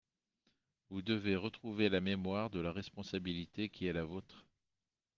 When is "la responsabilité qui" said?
2.59-3.85